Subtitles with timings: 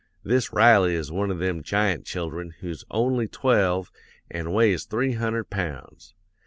[0.23, 3.91] This Riley is one of them giant children who's only twelve
[4.31, 6.15] an' weighs three hundred pounds.